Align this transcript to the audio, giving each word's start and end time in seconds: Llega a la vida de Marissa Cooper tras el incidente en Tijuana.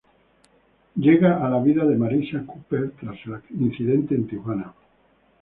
Llega 1.03 1.33
a 1.45 1.47
la 1.51 1.59
vida 1.61 1.85
de 1.85 1.95
Marissa 1.95 2.43
Cooper 2.47 2.93
tras 2.99 3.17
el 3.27 3.61
incidente 3.61 4.15
en 4.15 4.27
Tijuana. 4.27 4.73